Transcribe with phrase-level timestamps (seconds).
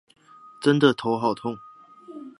[0.63, 1.59] 真的頭好痛